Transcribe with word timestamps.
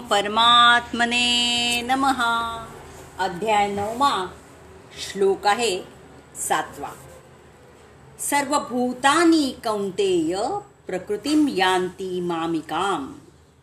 परमात्मने 0.00 1.26
नमः. 1.82 2.22
अध्याय 3.18 3.68
नवमा 3.68 4.26
श्लोक 5.00 5.46
आहे 5.46 5.82
सातवा. 6.48 6.88
सर्वभूतानी 8.18 9.56
कौंतेय 9.64 10.36
प्रकृतीम 10.86 11.48
यांती 11.48 12.20
मामिकाम. 12.20 13.12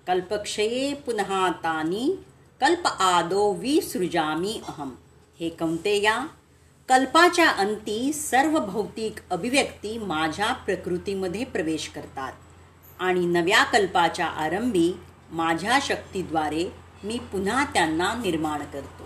कल्पक्षये 0.08 0.94
पुनः 0.94 1.50
तानी 1.50 2.16
कल्प 2.62 2.88
आदो 2.88 3.54
विसृजामी 3.54 4.62
अहम. 4.68 4.92
हे 5.40 5.50
कौंतेया 5.50 6.28
कल्पाच्या 6.90 7.50
अंती 7.50 8.14
सर्व 8.14 8.60
भौतिक 8.60 9.16
अभिव्यक्ती 9.32 9.98
माझ्या 9.98 10.54
प्रकृतीमध्ये 10.54 11.44
प्रवेश 11.44 11.88
करतात 11.88 12.32
आणि 13.00 13.26
नव्या 13.26 13.64
कल्पाच्या 13.64 14.26
आरंभी 14.26 14.94
माझ्या 15.32 15.80
शक्तीद्वारे 15.82 16.72
मी 17.04 17.18
पुन्हा 17.32 17.64
त्यांना 17.64 18.14
निर्माण 18.14 18.64
करतो. 18.64 19.04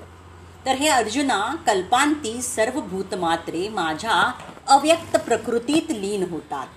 तर 0.66 0.72
हे 0.72 0.88
अर्जुना 0.88 1.56
कल्पांती 1.68 2.42
सर्व 2.42 2.82
भूतमात्रे 2.82 3.70
माझ्या 3.70 4.32
अव्यक्त 4.68 5.18
प्रकृतीत 5.18 5.92
लीन 5.92 6.24
होतात 6.30 6.68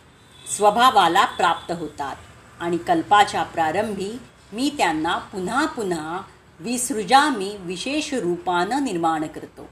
स्वभावाला 0.57 1.25
प्राप्त 1.25 1.73
होतात 1.73 2.17
आणि 2.61 2.77
कल्पाच्या 2.77 3.43
प्रारंभी 3.43 4.19
मी 4.53 4.71
त्यांना 4.79 5.17
पुन्हा 5.19 5.67
पुन्हा 5.67 6.21
विसृजा 6.61 7.29
मी 7.29 7.57
विशेष 7.61 8.15
रूपानं 8.15 8.85
निर्माण 8.85 9.27
करतो. 9.27 9.69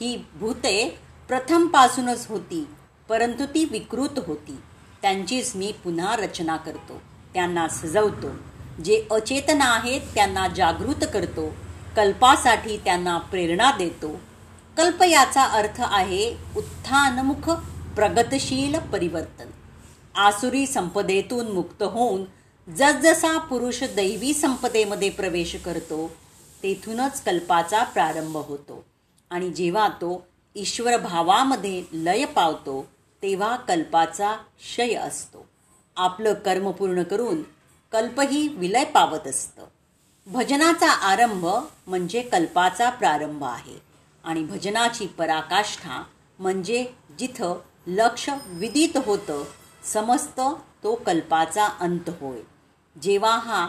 ही 0.00 0.24
भूते 0.34 0.98
प्रथमपासूनच 1.28 2.26
होती 2.28 2.68
परंतु 3.08 3.46
ती 3.46 3.64
विकृत 3.64 4.18
होती. 4.26 4.56
त्यांचीच 5.02 5.56
मी 5.56 5.72
पुन्हा 5.84 6.16
रचना 6.16 6.56
करतो 6.56 7.02
त्यांना 7.34 7.68
सजवतो. 7.68 8.30
जे 8.80 9.06
अचेतन 9.10 9.60
आहेत 9.60 10.00
त्यांना 10.14 10.48
जागृत 10.48 11.04
करतो 11.12 11.54
कल्पासाठी 11.96 12.76
त्यांना 12.76 13.18
प्रेरणा 13.18 13.70
देतो. 13.78 14.20
कल्प 14.76 15.02
याचा 15.02 15.42
अर्थ 15.44 15.80
आहे 15.80 16.36
उत्थानमुख 16.56 17.50
प्रगतशील 17.96 18.78
परिवर्तन. 18.78 19.50
आसुरी 20.14 20.66
संपदेतून 20.66 21.52
मुक्त 21.52 21.82
होऊन 21.82 22.24
जसजसा 22.68 23.38
पुरुष 23.38 23.82
दैवी 23.84 24.32
संपदेमध्ये 24.34 25.10
प्रवेश 25.10 25.56
करतो 25.64 26.10
तेथूनच 26.62 27.22
कल्पाचा 27.22 27.82
प्रारंभ 27.82 28.36
होतो. 28.36 28.84
आणि 29.30 29.50
जेव्हा 29.50 29.88
तो 29.88 30.26
ईश्वर 30.56 30.96
भावामध्ये 30.96 31.82
लय 31.92 32.24
पावतो 32.24 32.86
तेव्हा 33.22 33.56
कल्पाचा 33.56 34.32
क्षय 34.32 34.94
असतो. 34.94 35.46
आपलं 35.96 36.34
कर्म 36.34 36.70
पूर्ण 36.70 37.02
करून 37.02 37.42
कल्पही 37.92 38.48
विलय 38.48 38.84
पावत 38.84 39.26
असतं. 39.26 39.64
भजनाचा 40.26 40.90
आरंभ 40.90 41.46
म्हणजे 41.86 42.22
कल्पाचा 42.22 42.90
प्रारंभ 42.90 43.44
आहे 43.44 43.78
आणि 44.24 44.44
भजनाची 44.44 45.06
पराकाष्ठा 45.06 46.02
म्हणजे 46.38 46.84
जिथं 47.18 47.60
लक्ष 47.86 48.28
विदित 48.46 48.96
होतं 48.96 49.44
समस्त 49.84 50.40
तो 50.82 50.94
कल्पाचा 50.94 51.66
अंत 51.80 52.10
होय. 52.20 52.38
जेव्हा 53.02 53.38
हा 53.38 53.66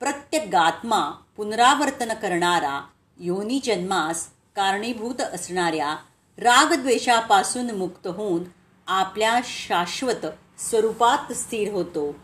प्रत्यगात्मा 0.00 1.00
पुनरावर्तन 1.36 2.12
करणारा 2.12 2.80
योनी 3.18 3.60
जन्मास 3.64 4.26
कारणीभूत 4.56 5.20
असणाऱ्या 5.20 5.96
रागद्वेषापासून 6.38 7.70
मुक्त 7.70 8.06
होऊन 8.06 8.42
आपल्या 8.86 9.40
शाश्वत 9.44 10.26
स्वरूपात 10.58 11.32
स्थिर 11.32 11.72
होतो 11.72 12.14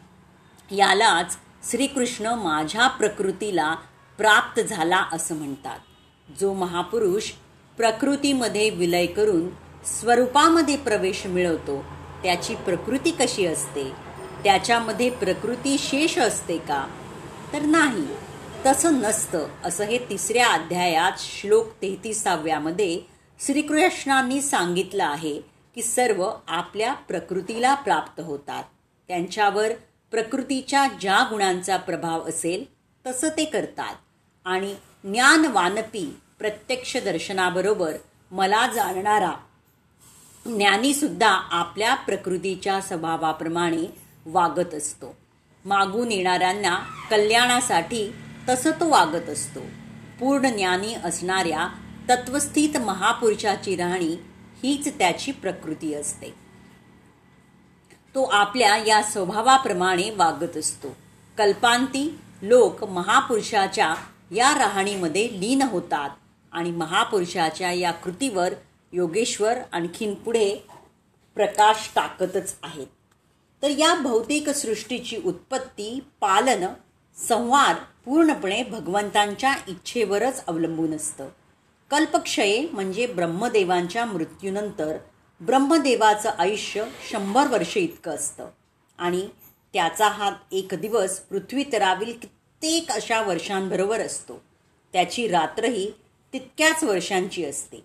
यालाच 0.71 1.37
श्रीकृष्ण 1.71 2.27
माझ्या 2.27 2.89
प्रकृतीला 2.89 3.75
प्राप्त 4.19 4.61
झाला 4.61 5.05
असं 5.13 5.35
म्हणतात. 5.35 5.79
जो 6.41 6.53
महापुरुष 6.53 7.31
प्रकृतीमध्ये 7.77 8.71
विलय 8.71 9.07
करून 9.07 9.49
स्वरूपामध्ये 9.85 10.77
प्रवेश 10.77 11.27
मिळवतो 11.27 11.85
त्याची 12.23 12.55
प्रकृती 12.55 13.11
कशी 13.11 13.47
असते? 13.47 13.93
त्याच्यामध्ये 14.45 15.11
प्रकृती 15.11 15.79
शेष 15.79 16.19
असते 16.19 16.59
का? 16.59 16.87
तर 17.53 17.63
नाही 17.63 18.07
तसं 18.67 19.01
नसतं 19.01 19.47
असं 19.65 19.85
हे 19.85 19.99
तिसऱ्या 19.99 20.49
अध्यायात 20.49 21.13
श्लोक 21.19 21.67
तेहतीसाव्यामध्ये 21.83 23.01
श्रीकृष्णांनी 23.47 24.43
सांगितलं 24.43 25.05
आहे 25.05 25.41
की 25.75 25.83
सर्व 25.83 26.31
आपल्या 26.49 26.95
प्रकृतीला 26.95 27.75
प्राप्त 27.75 28.21
होतात. 28.21 28.65
त्यांच्यावर 29.09 29.73
प्रकृतीच्या 30.11 30.89
ज्या 31.01 31.27
गुणांचा 31.31 31.77
प्रभाव 31.77 32.29
असेल 32.29 32.65
तसं 33.07 33.29
ते 33.29 33.45
करतात. 33.45 33.95
आणि 34.45 34.75
ज्ञानवानपी 35.05 36.17
प्रत्यक्ष 36.39 36.97
दर्शनाबरोबर 36.97 37.97
मला 38.31 38.67
जाणणारा 38.75 39.33
ज्ञानीसुद्धा 40.47 41.29
आपल्या 41.29 41.95
प्रकृतीच्या 41.95 42.81
स्वभावाप्रमाणे 42.81 43.95
वागत 44.27 44.75
असतो. 44.75 45.17
मागून 45.65 46.13
येणाऱ्यांना 46.13 46.79
कल्याणासाठी 47.11 48.15
तसं 48.49 48.71
तो 48.71 48.89
वागत 48.89 49.29
असतो. 49.29 49.61
पूर्ण 50.21 50.49
ज्ञानी 50.49 50.95
असणाऱ्या 50.95 51.69
तत्वस्थित 52.11 52.77
महापुरुषाची 52.77 53.77
राहणी 53.77 54.17
हीच 54.63 54.99
त्याची 54.99 55.33
प्रकृती 55.33 55.95
असते. 55.95 56.48
तो 58.15 58.23
आपल्या 58.23 58.77
या 58.77 59.03
स्वभावाप्रमाणे 59.03 60.11
वागत 60.11 60.57
असतो. 60.57 60.97
कल्पांती 61.39 62.19
लोक 62.43 62.85
महापुरुषाच्या 62.85 63.95
या 64.31 64.59
राहणीमध्ये 64.59 65.29
लीन 65.33 65.63
होतात 65.63 66.11
आणि 66.53 66.71
महापुरुषाच्या 66.71 67.73
या 67.73 67.91
कृतीवर 67.91 68.55
योगेश्वर 68.93 69.55
आणखीन 69.73 70.15
पुढे 70.15 70.57
प्रकाश 71.35 71.91
टाकतच 71.95 72.57
आहेत. 72.63 72.87
तर 73.63 73.71
या 73.71 73.95
भौतिक 73.95 74.51
सृष्टीची 74.51 75.17
उत्पत्ती 75.25 76.01
पालन 76.21 76.67
संवार 77.29 77.75
पूर्णपणे 78.05 78.63
भगवंतांच्या 78.63 79.55
इच्छेवरच 79.69 80.43
अवलंबून 80.47 80.97
असतं. 80.97 81.29
कल्पक्षये 81.91 82.69
म्हणजे 82.73 83.07
ब्रह्मदेवांच्या 83.07 84.05
मृत्यूनंतर 84.05 84.97
ब्रह्मदेवाचं 85.41 86.31
आयुष्य 86.39 86.85
शंभर 87.11 87.47
वर्ष 87.47 87.77
इतकं 87.77 88.15
असतं. 88.15 88.49
आणि 88.99 89.29
त्याचा 89.73 90.09
हा 90.09 90.31
एक 90.53 90.75
दिवस 90.75 91.19
पृथ्वीतरावरील 91.19 92.13
कित्येक 92.23 92.91
अशा 92.91 93.23
वर्षांबरोबर 93.23 94.01
असतो. 94.01 94.43
त्याची 94.93 95.29
रात्रही 95.29 95.91
तितक्याच 96.33 96.85
वर्षांची 96.85 97.45
असते. 97.45 97.85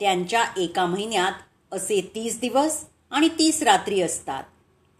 त्यांच्या 0.00 0.44
एका 0.56 0.86
महिन्यात 0.86 1.32
असे 1.72 2.10
तीस 2.14 2.40
दिवस 2.40 2.84
आणि 3.10 3.28
तीस 3.28 3.62
रात्री 3.62 4.00
असतात. 4.00 4.44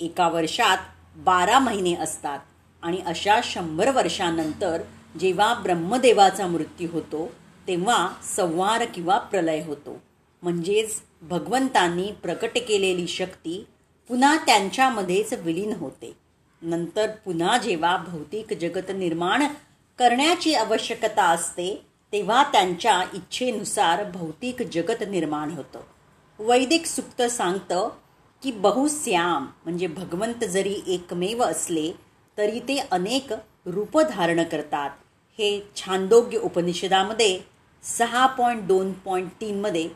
एका 0.01 0.29
वर्षात 0.29 0.79
बारा 1.17 1.59
महिने 1.59 1.95
असतात. 1.95 2.39
आणि 2.83 3.01
अशा 3.07 3.41
शंभर 3.45 3.91
वर्षानंतर 3.91 4.83
जेव्हा 5.21 5.55
ब्रह्मदेवाचा 5.55 6.47
मृत्यू 6.47 6.89
होतो 6.93 7.33
तेव्हा 7.69 8.09
संवार 8.37 8.85
किंवा 8.85 9.19
प्रलय 9.19 9.63
होतो. 9.65 10.03
म्हणजेच 10.43 11.01
भगवंतांनी 11.29 12.11
प्रकट 12.23 12.59
केलेली 12.69 13.07
शक्ती 13.07 13.65
पुन्हा 14.09 14.37
त्यांच्यामध्येच 14.37 15.33
विलीन 15.33 15.73
होते. 15.73 16.13
नंतर 16.63 17.11
पुन्हा 17.25 17.57
जेव्हा 17.59 17.97
भौतिक 17.97 18.53
जगत 18.53 18.91
निर्माण 18.95 19.47
करण्याची 19.99 20.55
आवश्यकता 20.55 21.25
असते 21.25 21.75
तेव्हा 22.13 22.43
त्यांच्या 22.43 23.01
इच्छेनुसार 23.15 24.05
भौतिक 24.11 24.63
जगत 24.63 25.03
निर्माण 25.11 25.51
होतं. 25.51 25.81
वैदिक 26.39 26.87
सुक्त 26.87 27.23
सांगतं 27.23 27.89
की 28.43 28.53
बहुश्याम 28.53 29.47
म्हणजे 29.65 29.87
भगवंत 29.87 30.45
जरी 30.45 30.77
एकमेव 30.87 31.43
असले 31.43 31.91
तरी 32.39 32.61
ते 32.61 32.79
अनेक 32.91 33.33
रूप 33.67 34.01
धारण 34.01 34.43
करतात. 34.43 34.91
हे 35.39 35.61
छांदोग्य 35.77 36.39
उपनिषदामध्ये 36.39 37.39
सहा 37.85 38.27
पॉईंट 38.27 38.63
दोन 38.63 38.93
पॉईंट 38.93 39.31
तीनमध्ये 39.41 39.89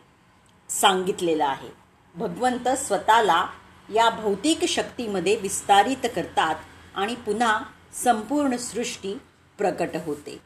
सांगितलेलं 0.69 1.45
आहे. 1.45 1.69
भगवंत 2.15 2.69
स्वतःला 2.69 3.47
या 3.95 4.11
भौतिक 4.11 4.65
शक्तीमध्ये 4.65 5.37
विस्तारित 5.37 6.07
करतात 6.17 6.55
आणि 6.95 7.15
पुन्हा 7.15 7.61
संपूर्ण 7.93 8.57
सृष्टी 8.57 9.15
प्रकट 9.59 9.89
होते. 10.07 10.39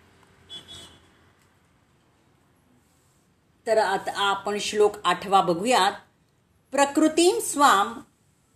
तर 3.66 3.78
आता 3.78 4.12
आपण 4.16 4.58
श्लोक 4.60 4.96
आठवा 5.04 5.40
बघूयात. 5.40 5.92
प्रकृतीं 6.70 7.40
स्वाम 7.40 8.00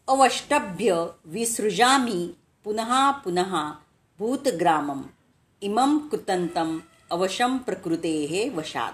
अवष्टभ्य 0.08 1.06
विसृजामी 1.24 2.34
पुनः 2.64 3.10
पुनः 3.10 3.70
भूतग्रामम। 4.18 5.02
इमं 5.60 5.98
कृतंतम 5.98 6.78
अवशम 7.10 7.56
प्रकृते 7.56 8.48
वशात। 8.48 8.92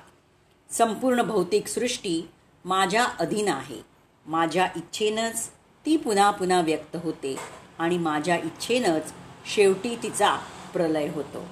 संपूर्ण 0.73 1.23
भौतिक 1.23 1.69
सृष्टी 1.69 2.31
माझ्या 2.65 3.05
अधीन 3.05 3.49
आहे. 3.49 3.83
माझ्या 4.27 4.69
इच्छेनंच 4.77 5.51
ती 5.87 5.97
पुन्हा 5.97 6.31
पुन्हा 6.31 6.61
व्यक्त 6.61 6.97
होते 6.97 7.37
आणि 7.79 7.99
माझ्या 7.99 8.37
इच्छेनंच 8.37 9.13
शेवटी 9.55 9.97
तिचा 10.03 10.37
प्रलय 10.73 11.09
होतो. 11.09 11.45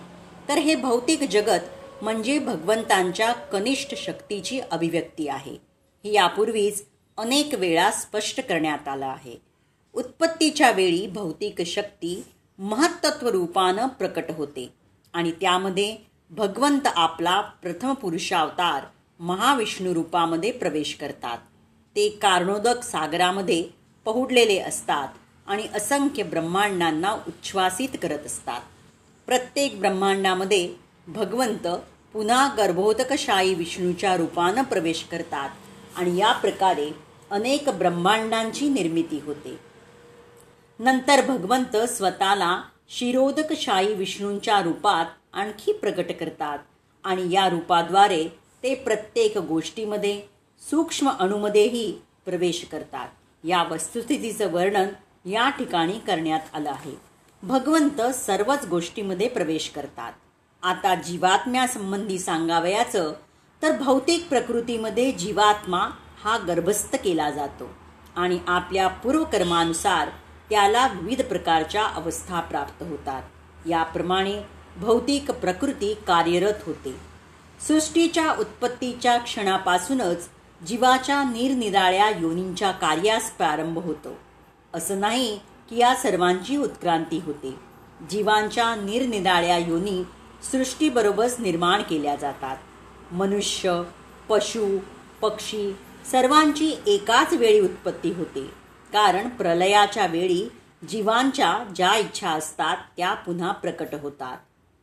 तर 0.48 0.58
हे 0.58 0.74
भौतिक 0.74 1.22
जगत 1.22 1.60
म्हणजे 2.02 2.38
भगवंतांच्या 2.38 3.32
कनिष्ठ 3.32 3.94
शक्तीची 3.94 4.60
अभिव्यक्ती 4.60 5.28
आहे. 5.28 5.56
ही 6.04 6.12
यापूर्वीच 6.12 6.86
अनेक 7.18 7.54
वेळा 7.54 7.90
स्पष्ट 7.90 8.40
करण्यात 8.40 8.88
आलं 8.88 9.06
आहे. 9.06 9.42
उत्पत्तीच्या 9.92 10.70
वेळी 10.70 11.06
भौतिक 11.06 11.62
शक्ती 11.62 12.24
महत्त्व 12.58 13.28
रूपानं 13.28 13.88
प्रकट 13.88 14.30
होते 14.30 14.72
आणि 15.12 15.30
त्यामध्ये 15.30 15.96
भगवंत 16.30 16.86
आपला 16.86 17.40
प्रथम 17.40 17.94
पुरुषावतार 17.94 18.84
महाविष्णू 19.20 19.94
रूपामध्ये 19.94 20.52
प्रवेश 20.52 20.94
करतात. 20.94 21.38
ते 21.96 22.08
कारणोदक 22.08 22.82
सागरामध्ये 22.82 23.68
पहुडलेले 24.04 24.58
असतात 24.58 25.08
आणि 25.46 25.66
असंख्य 25.74 26.22
ब्रह्मांडांना 26.22 27.12
उच्छ्वासित 27.12 27.88
करत 28.02 28.26
असतात. 28.26 28.60
प्रत्येक 29.26 29.78
ब्रह्मांडामध्ये 29.78 30.74
भगवंत 31.06 31.68
पुन्हा 32.12 32.54
गर्भोदकशाही 32.56 33.54
विष्णूच्या 33.54 34.16
रूपानं 34.16 34.62
प्रवेश 34.62 35.04
करतात 35.04 35.48
आणि 35.96 36.16
या 36.16 36.32
प्रकारे 36.32 36.90
अनेक 37.30 37.68
ब्रह्मांडांची 37.68 38.68
निर्मिती 38.68 39.20
होते. 39.24 39.60
नंतर 40.78 41.26
भगवंत 41.26 41.76
स्वतःला 41.76 42.62
शिरोदकशाही 42.88 43.94
विष्णूंच्या 43.94 44.62
रूपात 44.62 45.06
आणखी 45.32 45.72
प्रकट 45.72 46.12
करतात 46.20 46.58
आणि 47.04 47.34
या 47.34 47.48
रूपाद्वारे 47.48 48.28
ते 48.62 48.74
प्रत्येक 48.74 49.38
गोष्टीमध्ये 49.38 50.22
सूक्ष्म 50.70 51.10
अणूमध्येही 51.10 52.00
प्रवेश 52.24 52.66
करतात. 52.72 53.08
या 53.44 53.62
वस्तुस्थितीचं 53.62 54.52
वर्णन 54.52 54.88
या 55.28 55.50
ठिकाणी 55.50 55.92
करण्यात 55.92 56.40
आलं 56.52 56.70
आहे. 56.70 56.96
भगवंत 57.42 58.02
सर्वच 58.02 58.66
गोष्टीमध्ये 58.66 59.28
प्रवेश 59.28 59.68
करतात. 59.68 60.12
आता 60.62 60.94
जीवात्म्यासंबंधी 60.94 62.18
सांगावयाचं 62.18 63.12
तर 63.62 63.76
भौतिक 63.78 64.28
प्रकृतीमध्ये 64.28 65.12
जीवात्मा 65.12 65.88
हा 66.24 66.38
गर्भस्थ 66.38 66.96
केला 66.96 67.30
जातो. 67.30 67.68
आणि 68.16 68.38
आपल्या 68.46 68.88
पूर्वकर्मानुसार 68.88 70.08
त्याला 70.50 70.86
विविध 70.86 71.22
प्रकारच्या 71.22 71.84
अवस्था 71.84 72.40
प्राप्त 72.40 72.82
होतात. 72.82 73.22
याप्रमाणे 73.68 74.42
भौतिक 74.76 75.30
प्रकृती 75.30 75.94
कार्यरत 75.94 76.54
होते. 76.66 77.09
सृष्टीच्या 77.68 78.32
उत्पत्तीच्या 78.32 79.18
क्षणापासूनच 79.18 80.28
जीवाच्या 80.66 81.22
निरनिराळ्या 81.22 82.10
योनींच्या 82.10 82.70
कार्यास 82.70 83.30
प्रारंभ 83.30 83.78
होतो. 83.78 84.18
असं 84.74 85.00
नाही 85.00 85.36
की 85.70 85.78
या 85.78 85.94
सर्वांची 85.94 86.56
उत्क्रांती 86.56 87.18
होते. 87.18 87.54
जीवांच्या 88.10 88.74
निरनिराळ्या 88.74 89.58
योनी 89.58 90.02
सृष्टीबरोबरच 90.52 91.40
निर्माण 91.40 91.82
केल्या 91.82 92.16
जातात. 92.16 92.56
मनुष्य 93.12 93.82
पशु 94.28 94.78
पक्षी 95.20 95.76
सर्वांची 96.10 96.74
एकाच 96.86 97.32
वेळी 97.32 97.60
उत्पत्ती 97.60 98.12
होते. 98.12 98.44
कारण 98.92 99.28
प्रलयाच्या 99.28 100.06
वेळी 100.06 100.48
जीवांच्या 100.88 101.72
ज्या 101.76 101.96
इच्छा 101.96 102.30
असतात 102.30 102.76
त्या 102.96 103.14
पुन्हा 103.14 103.52
प्रकट 103.52 103.94
होतात. 104.02 104.36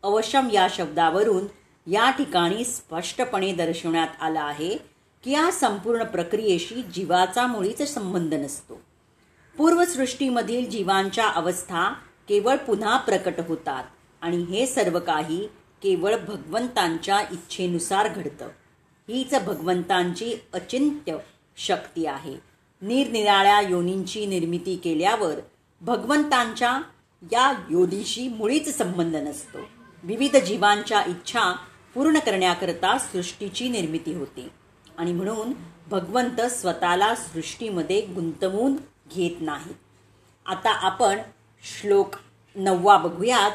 अवशम 0.04 0.50
या 0.50 0.68
शब्दावरून 0.76 1.46
या 1.88 2.10
ठिकाणी 2.10 2.66
स्पष्टपणे 2.66 3.54
दर्शवण्यात 3.54 4.08
आलं 4.22 4.40
आहे 4.40 4.78
की 5.24 5.32
या 5.32 5.52
संपूर्ण 5.52 6.04
प्रक्रियेशी 6.04 6.82
जीवाचा 6.84 7.48
मुळीच 7.48 7.94
संबंध 7.94 8.34
नसतो. 8.34 8.82
पूर्वसृष्टीमधील 9.58 10.70
जीवांच्या 10.70 11.28
अवस्था 11.28 11.90
केवळ 12.28 12.56
पुन्हा 12.56 12.98
प्रकट 12.98 13.34
होतात 13.48 13.84
आणि 14.22 14.38
हे 14.38 14.66
सर्व 14.66 15.00
काही 15.00 15.48
केवळ 15.84 16.16
भगवंतांच्या 16.28 17.22
इच्छेनुसार 17.22 18.08
घडतं. 18.08 18.46
हीच 19.08 19.34
भगवंतांची 19.34 20.34
अचिंत्य 20.54 21.18
शक्ती 21.58 22.06
आहे. 22.06 22.36
निरनिराळ्या 22.82 23.62
योनींची 23.62 24.26
निर्मिती 24.26 24.76
केल्यावर 24.76 25.36
भगवंतांच्या 25.82 26.82
या 27.32 27.54
योनीशी 27.70 28.28
मुळीच 28.28 28.78
संबंध 28.78 29.16
नसतो. 29.16 29.58
विविध 30.04 30.38
जीवांच्या 30.38 31.04
इच्छा 31.08 31.56
पूर्ण 31.94 32.20
करण्याकरता 32.20 32.98
सृष्टीची 32.98 33.70
निर्मिती 33.70 34.14
होते. 34.14 34.50
आणि 34.98 35.12
म्हणून 35.12 35.54
भगवंत 35.88 36.42
स्वतःला 36.42 37.16
सृष्टीमध्ये 37.16 38.02
गुंतवून 38.02 38.76
घेत 39.16 39.42
नाही. 39.42 39.74
आता 40.46 40.70
आपण 40.70 41.20
श्लोक 41.64 42.16
नववा 42.56 42.98
बघूयात. 42.98 43.52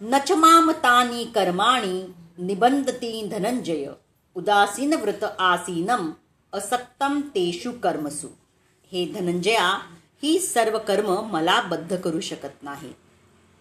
नचमामतानी 0.00 1.24
कर्माणी 1.24 2.12
निबंधती 2.38 3.26
धनंजय 3.26 3.90
उदासीन 4.34 4.92
व्रत 4.92 5.24
आसीनम 5.38 6.10
असक्तम 6.52 7.20
तेषु 7.20 7.72
कर्मसु. 7.72 8.26
हे 8.92 9.06
धनंजया 9.06 9.78
ही 10.22 10.38
सर्व 10.38 10.78
कर्म 10.78 11.28
मला 11.30 11.60
बद्ध 11.60 11.96
करू 11.96 12.20
शकत 12.20 12.62
नाही. 12.62 12.92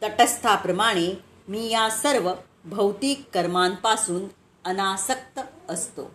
तटस्थाप्रमाणे 0.04 1.24
मी 1.48 1.69
या 1.69 1.89
सर्व 1.89 2.33
भौतिक 2.69 3.24
कर्मांपासून 3.33 4.27
अनासक्त 4.66 5.39
असतो. 5.69 6.12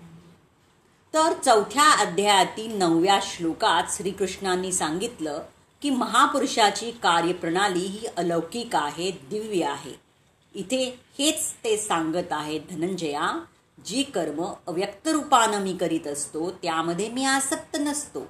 तर 1.15 1.33
चौथ्या 1.45 1.91
अध्यायातील 1.91 2.79
नवव्या 2.79 3.19
श्लोकात 3.23 3.83
श्रीकृष्णांनी 3.91 4.73
सांगितलं 4.73 5.43
की 5.83 5.91
महापुरुषाची 5.91 6.91
कार्यप्रणाली 6.91 7.79
ही 7.79 8.06
अलौकिक 8.17 8.77
आहे 8.77 9.11
दिव्य 9.11 9.65
आहे. 9.65 9.93
इथे 10.55 11.01
हेच 11.19 11.53
ते 11.65 11.77
सांगत 11.77 12.33
आहेत 12.33 12.61
धनंजया 12.71 13.45
जी 13.87 14.03
कर्म 14.03 14.45
अव्यक्त 14.67 15.09
रूपानं 15.09 15.61
मी 15.61 15.77
करीत 15.77 16.06
असतो 16.06 16.51
त्यामध्ये 16.51 17.09
मी 17.09 17.25
आसक्त 17.25 17.77
नसतो. 17.81 18.27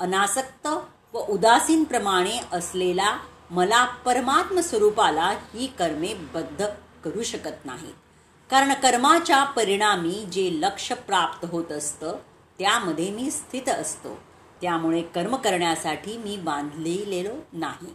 अनासक्त 0.00 0.66
व 1.12 1.18
उदासीनप्रमाणे 1.28 2.38
असलेला 2.52 3.18
मला 3.50 3.84
परमात्म 3.84 4.60
स्वरूपाला 4.60 5.28
ही 5.54 5.66
कर्मे 5.66 6.14
बद्ध 6.14 6.66
करू 7.06 7.22
शकत 7.22 7.66
नाही. 7.66 7.92
कारण 8.50 8.72
कर्माच्या 8.72 9.44
परिणामी 9.44 10.24
जे 10.32 10.50
लक्ष 10.52 10.92
प्राप्त 10.92 11.48
होत 11.50 11.72
असतं 11.72 12.16
त्यामध्ये 12.58 13.10
मी 13.10 13.30
स्थित 13.30 13.68
असतो. 13.68 14.18
त्यामुळे 14.62 15.02
कर्म 15.02 15.36
करण्यासाठी 15.36 16.16
मी 16.16 16.36
बांधलेलो 16.36 17.34
नाही. 17.52 17.94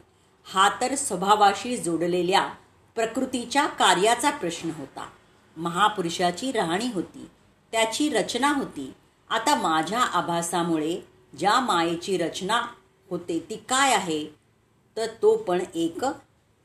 हा 0.54 0.70
तर 0.82 0.96
स्वभावाशी 0.96 1.78
जोडलेल्या 1.78 2.50
प्रकृतीच्या 2.96 3.66
कार्याचा 3.66 4.30
प्रश्न 4.30 4.70
होता. 4.78 5.10
महापुरुषाची 5.58 6.52
राहणी 6.52 6.92
होती. 6.94 7.30
त्याची 7.72 8.10
रचना 8.10 8.54
होती. 8.54 8.94
आता 9.30 9.56
माझ्या 9.56 10.00
आभासामुळे 10.00 11.08
ज्या 11.38 11.60
मायेची 11.60 12.18
रचना 12.18 12.62
होते 13.10 13.48
ती 13.50 13.56
काय 13.56 13.94
आहे? 13.96 14.36
तर 14.98 15.06
तो 15.22 15.38
पण 15.38 15.64
एक 15.76 16.06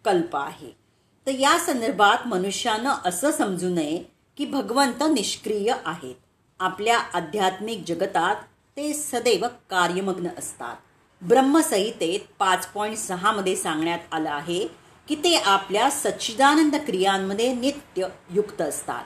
कल्प 0.04 0.36
आहे. 0.36 0.85
तर 1.26 1.30
या 1.30 1.58
संदर्भात 1.58 2.26
मनुष्यानं 2.26 2.94
असं 3.04 3.30
समजू 3.30 3.68
नये 3.68 4.02
की 4.36 4.46
भगवंत 4.46 5.02
निष्क्रिय 5.02 5.74
आहेत. 5.84 6.14
आपल्या 6.60 6.98
आध्यात्मिक 6.98 7.84
जगतात 7.86 8.36
ते 8.76 8.94
सदैव 8.94 9.46
कार्यमग्न 9.70 10.28
असतात. 10.38 10.76
ब्रह्मसंहितेत 11.24 12.20
पाच 12.38 12.66
पॉईंट 12.66 12.96
सहामध्ये 12.96 13.56
सांगण्यात 13.56 13.98
आलं 14.12 14.30
आहे 14.30 14.68
की 15.08 15.14
ते 15.14 15.36
आपल्या 15.36 15.90
सच्चिदानंद 15.90 16.76
क्रियांमध्ये 16.76 17.54
नित्य 17.54 18.06
युक्त 18.30 18.60
असतात. 18.60 19.04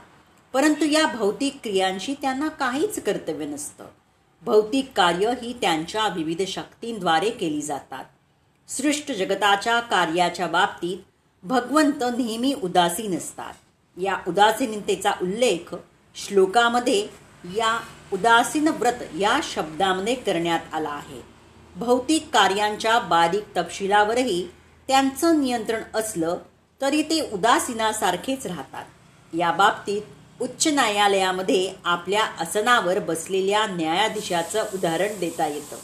परंतु 0.52 0.84
या 0.84 1.06
भौतिक 1.06 1.58
क्रियांशी 1.62 2.14
त्यांना 2.22 2.48
काहीच 2.48 3.02
कर्तव्य 3.02 3.46
नसतं. 3.46 3.84
भौतिक 4.42 4.92
कार्य 4.96 5.32
ही 5.42 5.52
त्यांच्या 5.60 6.08
विविध 6.08 6.42
शक्तींद्वारे 6.42 7.30
केली 7.30 7.60
जातात. 7.60 8.04
सृष्ट 8.68 9.12
जगताच्या 9.12 9.80
कार्याच्या 9.80 10.46
बाबतीत 10.46 10.98
भगवंत 11.42 12.04
नेहमी 12.18 12.54
उदासीन 12.62 13.18
असतात 13.18 13.54
या 13.96 14.16
उदासीनतेचा 14.28 15.10
उल्लेख 15.22 15.74
श्लोकामध्ये 16.14 17.08
या 17.44 17.80
उदासीन 18.12 18.68
व्रत 18.68 19.02
या 19.18 19.40
शब्दामध्ये 19.42 20.14
करण्यात 20.14 20.60
आला 20.72 20.88
आहे. 20.88 21.22
भौतिक 21.76 22.30
कार्यांच्या 22.32 22.98
बारीक 22.98 23.44
तपशिलावरही 23.56 24.48
त्यांचं 24.88 25.40
नियंत्रण 25.40 25.82
असलं 25.94 26.36
तरी 26.80 27.02
ते 27.02 27.30
उदासीनासारखेच 27.32 28.46
राहतात. 28.46 28.84
या 29.34 29.52
बाबतीत 29.52 30.02
उच्च 30.42 30.68
न्यायालयामध्ये 30.68 31.74
आपल्या 31.84 32.24
आसनावर 32.24 32.98
बसलेल्या 32.98 33.66
न्यायाधीशाचं 33.66 34.64
उदाहरण 34.74 35.18
देता 35.18 35.46
येतं. 35.46 35.76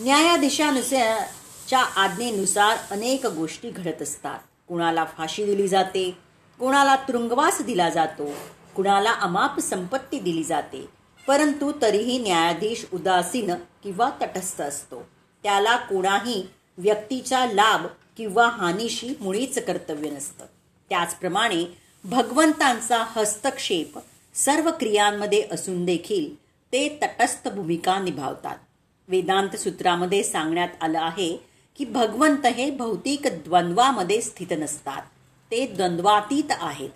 न्यायाधीशानुसारच्या 0.00 1.78
आज्ञेनुसार 1.78 2.76
अनेक 2.90 3.26
गोष्टी 3.26 3.70
घडत 3.70 4.02
असतात. 4.02 4.38
कुणाला 4.72 5.04
फाशी 5.16 5.44
दिली 5.44 5.68
जाते 5.68 6.10
कुणाला 6.58 6.96
तुरुंगवास 6.96 7.60
दिला 7.62 7.88
जातो 7.90 8.28
कुणाला 8.76 9.10
अमाप 9.10 9.58
संपत्ती 9.60 10.18
दिली 10.18 10.44
जाते 10.44 10.88
परंतु 11.26 11.72
तरीही 11.82 12.18
न्यायाधीश 12.18 12.86
उदासीन 12.92 13.50
किंवा 13.82 14.10
तटस्थ 14.22 14.62
असतो. 14.62 15.02
त्याला 15.42 15.76
कोणाही 15.76 16.46
व्यक्तीच्या 16.78 17.44
लाभ 17.46 17.86
किंवा 18.16 18.48
हानीशी 18.48 19.12
मुळीच 19.20 19.58
कर्तव्य 19.64 20.10
नसतं. 20.10 20.44
त्याचप्रमाणे 20.88 21.64
भगवंतांचा 22.04 23.04
हस्तक्षेप 23.08 23.98
सर्व 24.34 24.70
क्रियांमध्ये 24.70 25.46
असून 25.52 25.84
देखील 25.84 26.34
ते 26.72 26.88
तटस्थ 27.02 27.48
भूमिका 27.48 27.98
निभावतात. 27.98 28.56
वेदांत 29.08 29.56
सूत्रामध्ये 29.56 30.22
सांगण्यात 30.22 30.68
आलं 30.80 31.00
आहे 31.00 31.51
की 31.76 31.84
भगवंत 31.84 32.46
हे 32.46 32.70
भौतिक 32.70 33.26
द्वंद्वामध्ये 33.26 34.20
स्थित 34.20 34.46
नसतात. 34.50 35.02
ते 35.50 35.66
द्वंद्वातीत 35.66 36.50
आहेत. 36.50 36.90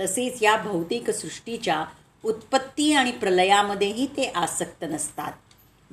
तसेच 0.00 0.42
या 0.42 0.56
भौतिक 0.56 1.10
सृष्टीच्या 1.10 1.84
उत्पत्ती 2.24 2.92
आणि 2.92 3.10
प्रलयामध्येही 3.10 4.06
ते 4.06 4.24
आसक्त 4.24 4.84
नसतात. 4.84 5.32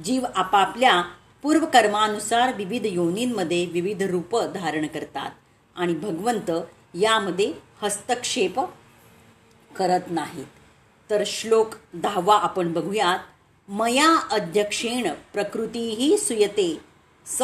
जीव 0.01 0.25
आपापल्या 0.35 1.01
पूर्वकर्मानुसार 1.43 2.53
विविध 2.53 2.85
योनींमध्ये 2.85 3.65
विविध 3.65 4.03
रूप 4.03 4.37
धारण 4.39 4.87
करतात 4.87 5.31
आणि 5.75 5.93
भगवंत 5.93 6.51
यामध्ये 6.93 7.53
हस्तक्षेप 7.81 8.59
करत 9.75 10.11
नाहीत. 10.11 10.45
तर 11.09 11.23
श्लोक 11.25 11.75
दहावा 11.93 12.37
आपण 12.37 12.73
बघूयात 12.73 13.19
मया 13.67 14.17
अध्यक्षेण 14.31 15.13
प्रकृतीही 15.33 16.17
सुयते 16.17 16.77
स 17.25 17.41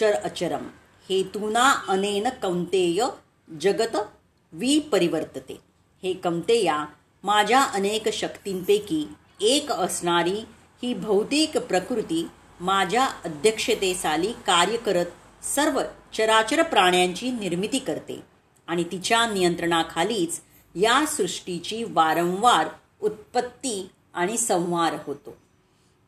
चर 0.00 0.12
अचरम 0.12 0.68
हेतुना 1.08 1.70
अनेन 1.88 2.28
कौंतेय 2.42 3.04
जगत 3.60 3.96
विपरिवर्तते. 4.52 5.58
हे 6.02 6.12
कमतेया 6.12 6.84
माझ्या 7.24 7.62
अनेक 7.62 8.08
शक्तींपैकी 8.08 9.04
एक 9.40 9.72
असणारी 9.72 10.38
ही 10.82 10.94
भौतिक 10.94 11.58
प्रकृती 11.58 12.26
माझ्या 12.60 13.04
अध्यक्षतेसाली 13.24 14.32
कार्य 14.46 14.76
करत 14.76 15.44
सर्व 15.44 15.82
चराचर 16.14 16.62
प्राण्यांची 16.62 17.30
निर्मिती 17.30 17.78
करते 17.78 18.20
आणि 18.66 18.84
तिच्या 18.84 19.26
नियंत्रणाखालीच 19.26 20.40
या 20.74 21.04
सृष्टीची 21.06 21.84
वारंवार 21.84 22.68
उत्पत्ती 23.00 23.90
आणि 24.14 24.36
संहार 24.38 24.94
होतो. 25.06 25.36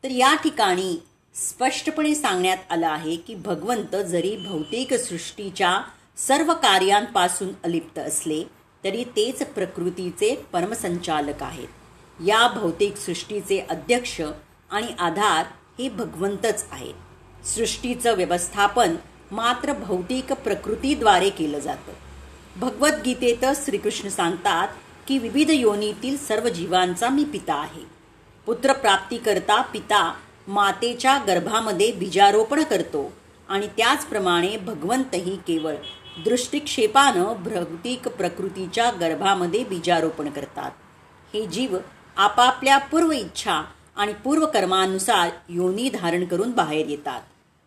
तर 0.05 0.11
या 0.11 0.35
ठिकाणी 0.35 0.97
स्पष्टपणे 1.35 2.15
सांगण्यात 2.15 2.57
आलं 2.71 2.89
आहे 2.89 3.17
की 3.17 3.35
भगवंत 3.35 3.97
जरी 3.97 4.37
भौतिक 4.37 4.95
सृष्टीच्या 4.95 5.81
सर्व 6.17 6.53
कार्यांपासून 6.55 7.49
अलिप्त 7.65 7.99
असले 7.99 8.45
तरी 8.85 9.05
तेच 9.05 9.43
प्रकृतीचे 9.43 10.35
परमसंचालक 10.53 11.43
आहेत. 11.43 11.69
या 12.27 12.49
भौतिक 12.49 12.97
सृष्टीचे 12.97 13.67
अध्यक्ष 13.71 14.21
आणि 14.71 14.87
आधार 14.99 15.47
हे 15.79 15.89
भगवंतच 15.89 16.67
आहेत. 16.71 17.47
सृष्टीचं 17.47 18.17
व्यवस्थापन 18.17 18.97
मात्र 19.33 19.73
भौतिक 19.73 20.33
प्रकृतीद्वारे 20.33 21.31
केलं 21.31 21.59
जातं. 21.59 21.93
भगवद्गीतेत 22.57 23.45
श्रीकृष्ण 23.65 24.09
सांगतात 24.09 24.69
की 25.09 25.19
विविध 25.19 25.51
योनीतील 25.51 26.17
सर्व 26.17 26.49
जीवांचा 26.49 27.09
मी 27.09 27.25
पिता 27.25 27.55
आहे. 27.55 27.83
पुत्रप्राप्तीकरता 28.47 29.63
पिता 29.63 30.15
मातेच्या 30.49 31.19
गर्भामध्ये 31.19 31.93
बीजारोपण 31.93 32.63
करतो 32.63 33.13
आणि 33.49 33.67
त्याचप्रमाणे 33.67 34.57
भगवंतही 34.57 35.37
केवळ 35.37 35.75
दृष्टिक्षेपानं 36.25 37.33
भौतिक 37.43 38.09
प्रकृतीच्या 38.09 38.91
गर्भामध्ये 38.91 39.65
बीजारोपण 39.65 40.31
करतात. 40.31 40.71
हे 41.33 41.47
जीव 41.47 41.77
आपापल्या 42.17 42.79
पूर्व 42.79 43.11
इच्छा 43.11 43.63
आणि 43.97 44.13
पूर्वकर्मानुसार 44.13 45.31
योनी 45.49 45.89
धारण 45.89 46.25
करून 46.25 46.51
बाहेर 46.51 46.87
येतात. 46.87 47.21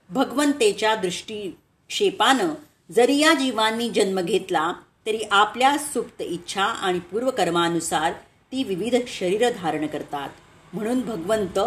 भगवंतेच्या 0.09 0.95
दृष्टिक्षेपानं 0.95 2.53
जरी 2.91 3.17
या 3.17 3.33
जीवांनी 3.33 3.89
जन्म 3.89 4.21
घेतला 4.21 4.73
तरी 5.05 5.19
आपल्या 5.31 5.77
सुप्त 5.77 6.21
इच्छा 6.21 6.63
आणि 6.63 6.99
पूर्वकर्मानुसार 6.99 8.11
ती 8.51 8.63
विविध 8.63 8.95
शरीर 9.07 9.49
धारण 9.57 9.87
करतात. 9.87 10.29
म्हणून 10.73 11.01
भगवंत 11.01 11.59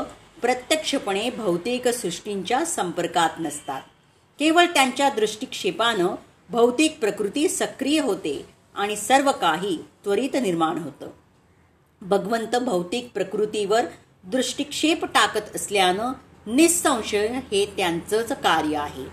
प्रत्यक्षपणे 0.43 1.31
भौतिक 1.31 1.89
सृष्टींच्या 1.89 2.65
संपर्कात 2.65 3.31
नसतात. 3.39 3.81
केवळ 4.39 4.67
त्यांच्या 4.67 5.09
दृष्टिक्षेपानं 5.09 6.09
भौतिक 6.51 6.99
प्रकृती 7.01 7.49
सक्रिय 7.49 8.01
होते 8.01 8.47
आणि 8.75 8.97
सर्व 8.97 9.33
काही 9.33 9.79
त्वरित 10.05 10.37
निर्माण 10.43 10.79
होतं. 10.79 11.09
भगवंत 12.03 12.57
भौतिक 12.57 13.11
प्रकृतीवर 13.15 13.81
दृष्टिक्षेप 14.25 15.05
टाकत 15.05 15.57
असल्यानं 15.57 16.13
निसंशय 16.47 17.29
हे 17.29 17.75
त्यांचंच 17.77 18.33
कार्य 18.33 18.77
आहे. 18.77 19.05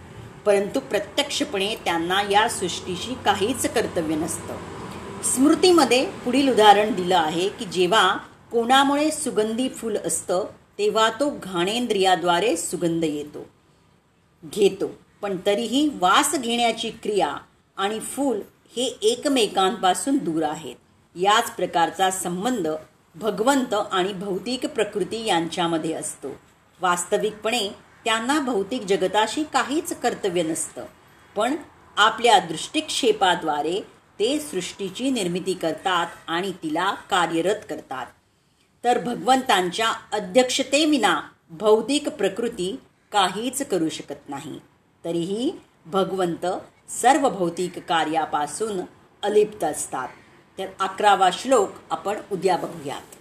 परंतु 0.46 0.79
प्रत्यक्षपणे 0.79 1.75
त्यांना 1.75 2.22
या 2.22 2.50
सृष्टीशी 2.50 3.13
काहीच 3.25 3.70
कर्तव्य 3.70 4.15
नसतं. 4.15 4.58
स्मृतीमध्ये 5.24 6.05
पुढील 6.05 6.51
उदाहरण 6.51 6.94
दिलं 6.94 7.17
आहे 7.17 7.50
की 7.50 7.65
जेव्हा 7.65 8.17
कोणामुळे 8.51 9.12
सुगंधी 9.12 9.70
फूल 9.70 9.98
असतं 9.98 10.46
तेव्हा 10.77 11.10
तो 11.10 11.39
घाणेंद्रियाद्वारे 11.44 12.58
सुगंध 12.58 13.03
येतो. 13.03 13.50
घेतो. 14.46 14.91
पण 15.22 15.38
तरीही 15.46 15.89
वास 16.00 16.36
घेण्याची 16.36 16.89
क्रिया 16.89 17.36
आणि 17.77 18.00
फूल 18.00 18.39
हे 18.75 18.98
एकमेकांपासून 19.01 20.17
दूर 20.17 20.44
आहेत. 20.44 20.75
याच 21.15 21.55
प्रकारचा 21.55 22.12
संबंध 22.12 22.67
भगवंत 23.15 23.74
आणि 23.74 24.13
भौतिक 24.13 24.65
प्रकृती 24.65 25.25
यांच्यामध्ये 25.25 25.94
असतो. 25.94 26.27
वास्तविकपणे 26.82 27.70
त्यांना 28.05 28.39
भौतिक 28.39 28.82
जगताशी 28.82 29.44
काहीच 29.44 29.94
कर्तव्य 29.94 30.44
नसतं. 30.44 30.86
पण 31.36 31.55
आपल्या 31.98 32.39
दृष्टिक्षेपाद्वारे 32.39 33.82
ते 34.20 34.39
सृष्टीची 34.39 35.10
निर्मिती 35.10 35.53
करतात 35.53 36.08
आणि 36.27 36.51
तिला 36.51 36.94
कार्यरत 36.94 37.55
करतात. 37.70 38.05
तर 38.85 38.99
भगवंतांच्या 38.99 39.91
अध्यक्षतेविना 40.13 41.21
भौतिक 41.49 42.09
प्रकृती 42.09 42.79
काहीच 43.11 43.67
करू 43.67 43.89
शकत 43.89 44.29
नाही. 44.29 44.59
तरीही 45.05 45.51
भगवंत 45.85 46.45
सर्व 46.91 47.29
भौतिक 47.29 47.79
कार्यापासून 47.79 48.79
अलिप्त 49.23 49.63
असतात. 49.63 50.07
तर 50.57 50.65
अकरावा 50.79 51.29
श्लोक 51.33 51.69
आपण 51.91 52.15
उद्या 52.31 52.57
बघूयात. 52.57 53.15